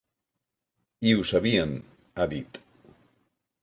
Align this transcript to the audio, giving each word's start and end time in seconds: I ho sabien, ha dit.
I 1.09 1.13
ho 1.19 1.27
sabien, 1.33 1.77
ha 2.19 2.29
dit. 2.37 2.63